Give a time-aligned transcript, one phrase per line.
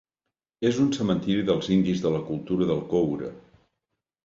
[0.69, 3.33] És un cementiri dels indis de la Cultura del Coure.